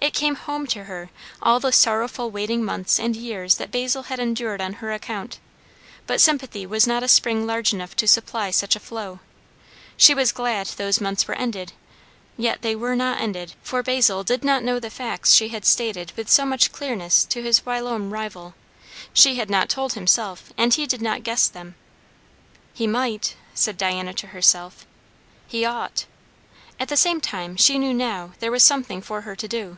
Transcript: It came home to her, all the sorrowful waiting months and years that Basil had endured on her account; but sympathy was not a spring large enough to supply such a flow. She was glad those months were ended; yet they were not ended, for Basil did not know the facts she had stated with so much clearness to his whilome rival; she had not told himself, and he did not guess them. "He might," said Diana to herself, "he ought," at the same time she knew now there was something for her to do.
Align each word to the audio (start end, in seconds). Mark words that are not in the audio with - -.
It 0.00 0.14
came 0.14 0.36
home 0.36 0.68
to 0.68 0.84
her, 0.84 1.10
all 1.42 1.58
the 1.58 1.72
sorrowful 1.72 2.30
waiting 2.30 2.64
months 2.64 3.00
and 3.00 3.16
years 3.16 3.56
that 3.56 3.72
Basil 3.72 4.04
had 4.04 4.20
endured 4.20 4.60
on 4.60 4.74
her 4.74 4.92
account; 4.92 5.40
but 6.06 6.20
sympathy 6.20 6.64
was 6.64 6.86
not 6.86 7.02
a 7.02 7.08
spring 7.08 7.46
large 7.48 7.74
enough 7.74 7.96
to 7.96 8.06
supply 8.06 8.52
such 8.52 8.76
a 8.76 8.80
flow. 8.80 9.18
She 9.96 10.14
was 10.14 10.30
glad 10.30 10.68
those 10.68 11.00
months 11.00 11.26
were 11.26 11.34
ended; 11.34 11.72
yet 12.36 12.62
they 12.62 12.76
were 12.76 12.94
not 12.94 13.20
ended, 13.20 13.54
for 13.60 13.82
Basil 13.82 14.22
did 14.22 14.44
not 14.44 14.62
know 14.62 14.78
the 14.78 14.88
facts 14.88 15.34
she 15.34 15.48
had 15.48 15.64
stated 15.64 16.12
with 16.16 16.30
so 16.30 16.46
much 16.46 16.70
clearness 16.70 17.24
to 17.24 17.42
his 17.42 17.66
whilome 17.66 18.12
rival; 18.12 18.54
she 19.12 19.34
had 19.34 19.50
not 19.50 19.68
told 19.68 19.94
himself, 19.94 20.52
and 20.56 20.74
he 20.74 20.86
did 20.86 21.02
not 21.02 21.24
guess 21.24 21.48
them. 21.48 21.74
"He 22.72 22.86
might," 22.86 23.34
said 23.52 23.76
Diana 23.76 24.14
to 24.14 24.28
herself, 24.28 24.86
"he 25.48 25.64
ought," 25.64 26.06
at 26.78 26.86
the 26.86 26.96
same 26.96 27.20
time 27.20 27.56
she 27.56 27.80
knew 27.80 27.92
now 27.92 28.34
there 28.38 28.52
was 28.52 28.62
something 28.62 29.02
for 29.02 29.22
her 29.22 29.34
to 29.34 29.48
do. 29.48 29.76